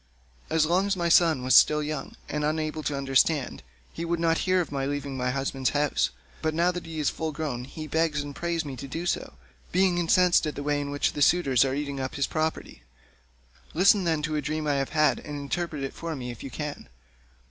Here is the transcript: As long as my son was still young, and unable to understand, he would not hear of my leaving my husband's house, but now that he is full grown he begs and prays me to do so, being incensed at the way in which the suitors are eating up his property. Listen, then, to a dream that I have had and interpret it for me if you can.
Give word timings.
As 0.49 0.65
long 0.65 0.87
as 0.87 0.97
my 0.97 1.09
son 1.09 1.43
was 1.43 1.53
still 1.53 1.83
young, 1.83 2.15
and 2.27 2.43
unable 2.43 2.81
to 2.81 2.97
understand, 2.97 3.61
he 3.93 4.03
would 4.03 4.19
not 4.19 4.39
hear 4.49 4.59
of 4.59 4.71
my 4.71 4.87
leaving 4.87 5.15
my 5.15 5.29
husband's 5.29 5.69
house, 5.69 6.09
but 6.41 6.55
now 6.55 6.71
that 6.71 6.87
he 6.87 6.99
is 6.99 7.11
full 7.11 7.31
grown 7.31 7.65
he 7.65 7.85
begs 7.85 8.19
and 8.23 8.35
prays 8.35 8.65
me 8.65 8.75
to 8.77 8.87
do 8.87 9.05
so, 9.05 9.33
being 9.71 9.99
incensed 9.99 10.47
at 10.47 10.55
the 10.55 10.63
way 10.63 10.81
in 10.81 10.89
which 10.89 11.13
the 11.13 11.21
suitors 11.21 11.63
are 11.63 11.75
eating 11.75 11.99
up 11.99 12.15
his 12.15 12.25
property. 12.25 12.81
Listen, 13.75 14.03
then, 14.03 14.23
to 14.23 14.35
a 14.35 14.41
dream 14.41 14.63
that 14.63 14.71
I 14.71 14.75
have 14.79 14.89
had 14.89 15.19
and 15.19 15.37
interpret 15.39 15.83
it 15.83 15.93
for 15.93 16.15
me 16.15 16.31
if 16.31 16.41
you 16.41 16.49
can. 16.49 16.89